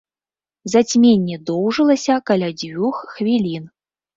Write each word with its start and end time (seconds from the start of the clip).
Зацьменне 0.73 1.37
доўжылася 1.51 2.17
каля 2.31 2.49
дзвюх 2.63 2.95
хвілін. 3.15 3.63